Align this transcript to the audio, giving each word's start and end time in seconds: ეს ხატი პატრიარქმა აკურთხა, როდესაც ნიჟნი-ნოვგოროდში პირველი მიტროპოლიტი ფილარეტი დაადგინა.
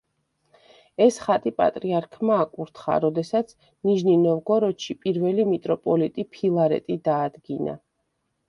ეს 1.05 1.17
ხატი 1.25 1.51
პატრიარქმა 1.61 2.37
აკურთხა, 2.45 2.97
როდესაც 3.05 3.53
ნიჟნი-ნოვგოროდში 3.89 4.99
პირველი 5.05 5.47
მიტროპოლიტი 5.51 6.27
ფილარეტი 6.39 6.99
დაადგინა. 7.11 7.81